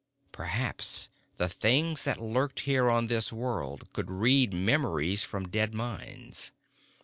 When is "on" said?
2.89-3.05